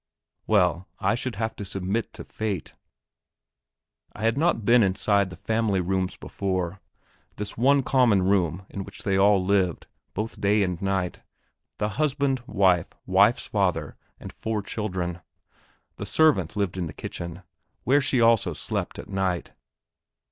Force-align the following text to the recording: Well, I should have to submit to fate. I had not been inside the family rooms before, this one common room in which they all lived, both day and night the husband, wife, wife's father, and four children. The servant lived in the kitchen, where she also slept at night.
Well, 0.47 0.87
I 0.99 1.13
should 1.13 1.35
have 1.35 1.55
to 1.57 1.63
submit 1.63 2.11
to 2.13 2.23
fate. 2.23 2.73
I 4.13 4.23
had 4.23 4.35
not 4.35 4.65
been 4.65 4.81
inside 4.81 5.29
the 5.29 5.35
family 5.35 5.79
rooms 5.79 6.17
before, 6.17 6.81
this 7.35 7.55
one 7.55 7.83
common 7.83 8.23
room 8.23 8.65
in 8.71 8.83
which 8.83 9.03
they 9.03 9.15
all 9.15 9.45
lived, 9.45 9.85
both 10.15 10.41
day 10.41 10.63
and 10.63 10.81
night 10.81 11.21
the 11.77 11.89
husband, 11.89 12.39
wife, 12.47 12.93
wife's 13.05 13.45
father, 13.45 13.95
and 14.19 14.33
four 14.33 14.63
children. 14.63 15.21
The 15.97 16.07
servant 16.07 16.55
lived 16.55 16.77
in 16.77 16.87
the 16.87 16.93
kitchen, 16.93 17.43
where 17.83 18.01
she 18.01 18.19
also 18.19 18.53
slept 18.53 18.97
at 18.97 19.07
night. 19.07 19.51